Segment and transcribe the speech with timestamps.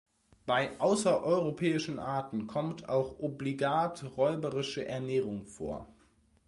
[0.47, 5.93] Bei außereuropäischen Arten kommt auch obligat räuberische Ernährung vor.